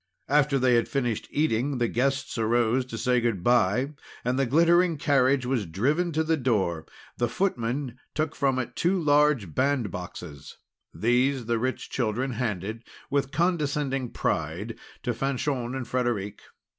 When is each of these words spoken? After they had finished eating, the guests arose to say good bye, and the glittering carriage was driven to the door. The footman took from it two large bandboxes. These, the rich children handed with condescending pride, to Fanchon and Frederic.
After 0.29 0.57
they 0.57 0.73
had 0.73 0.89
finished 0.89 1.27
eating, 1.29 1.77
the 1.77 1.87
guests 1.87 2.35
arose 2.39 2.85
to 2.87 2.97
say 2.97 3.21
good 3.21 3.43
bye, 3.43 3.91
and 4.25 4.39
the 4.39 4.47
glittering 4.47 4.97
carriage 4.97 5.45
was 5.45 5.67
driven 5.67 6.11
to 6.13 6.23
the 6.23 6.37
door. 6.37 6.87
The 7.17 7.29
footman 7.29 7.99
took 8.15 8.33
from 8.35 8.57
it 8.57 8.75
two 8.75 8.99
large 8.99 9.53
bandboxes. 9.53 10.55
These, 10.91 11.45
the 11.45 11.59
rich 11.59 11.91
children 11.91 12.31
handed 12.31 12.81
with 13.11 13.29
condescending 13.31 14.09
pride, 14.09 14.75
to 15.03 15.13
Fanchon 15.13 15.75
and 15.75 15.87
Frederic. 15.87 16.41